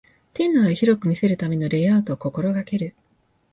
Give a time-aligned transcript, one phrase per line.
[0.33, 2.95] 店内を広く見せるためのレイアウトを心がける